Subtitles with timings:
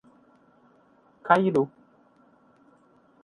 [1.29, 1.69] Cairu